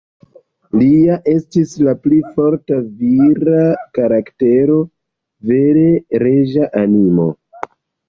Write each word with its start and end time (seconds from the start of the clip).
Lia 0.77 1.17
estis 1.33 1.73
la 1.89 1.93
pli 2.07 2.21
forta, 2.39 2.81
vira 3.03 3.61
karaktero; 4.01 4.81
vere 5.55 5.89
reĝa 6.29 6.75
animo. 6.87 7.33